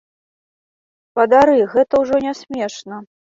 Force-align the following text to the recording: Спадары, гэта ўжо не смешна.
Спадары, 1.11 1.59
гэта 1.75 1.93
ўжо 2.05 2.15
не 2.27 2.33
смешна. 2.43 3.03